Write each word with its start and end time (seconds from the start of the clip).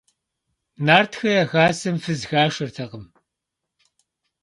Нартхэ 0.85 1.29
я 1.41 1.43
хасэм 1.51 1.95
фыз 2.03 2.21
хашэртэкъым. 2.29 3.05